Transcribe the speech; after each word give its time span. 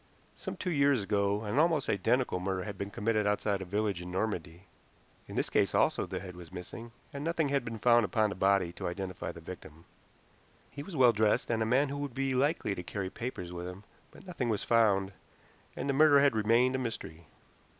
Some 0.35 0.57
two 0.57 0.71
years 0.71 1.03
ago 1.03 1.43
an 1.43 1.59
almost 1.59 1.87
identical 1.87 2.39
murder 2.39 2.63
had 2.63 2.75
been 2.75 2.89
committed 2.89 3.27
outside 3.27 3.61
a 3.61 3.65
village 3.65 4.01
in 4.01 4.09
Normandy. 4.09 4.63
In 5.27 5.35
this 5.35 5.51
case 5.51 5.75
also 5.75 6.07
the 6.07 6.19
head 6.19 6.35
was 6.35 6.51
missing, 6.51 6.91
and 7.13 7.23
nothing 7.23 7.49
had 7.49 7.63
been 7.63 7.77
found 7.77 8.03
upon 8.03 8.29
the 8.31 8.35
body 8.35 8.71
to 8.73 8.87
identify 8.87 9.31
the 9.31 9.41
victim. 9.41 9.85
He 10.71 10.81
was 10.81 10.95
well 10.95 11.11
dressed, 11.11 11.51
and 11.51 11.61
a 11.61 11.67
man 11.67 11.89
who 11.89 11.97
would 11.99 12.15
be 12.15 12.33
likely 12.33 12.73
to 12.73 12.81
carry 12.81 13.11
papers 13.11 13.53
with 13.53 13.67
him, 13.67 13.83
but 14.09 14.25
nothing 14.25 14.49
was 14.49 14.63
found, 14.63 15.13
and 15.75 15.87
the 15.87 15.93
murder 15.93 16.19
had 16.19 16.35
remained 16.35 16.73
a 16.73 16.79
mystery. 16.79 17.27